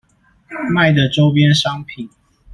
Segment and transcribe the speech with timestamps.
[0.73, 2.09] 賣的週邊商品